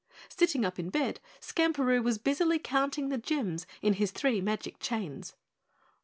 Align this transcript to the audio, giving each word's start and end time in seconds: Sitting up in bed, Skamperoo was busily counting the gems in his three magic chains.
Sitting 0.29 0.65
up 0.65 0.79
in 0.79 0.89
bed, 0.89 1.19
Skamperoo 1.39 2.01
was 2.01 2.17
busily 2.17 2.57
counting 2.57 3.09
the 3.09 3.19
gems 3.19 3.67
in 3.83 3.93
his 3.93 4.09
three 4.09 4.41
magic 4.41 4.79
chains. 4.79 5.35